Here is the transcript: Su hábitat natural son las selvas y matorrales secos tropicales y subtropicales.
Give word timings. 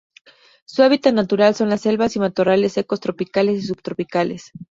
Su 0.65 0.81
hábitat 0.81 1.13
natural 1.13 1.53
son 1.53 1.69
las 1.69 1.81
selvas 1.81 2.15
y 2.15 2.19
matorrales 2.19 2.73
secos 2.73 2.99
tropicales 2.99 3.63
y 3.63 3.67
subtropicales. 3.67 4.51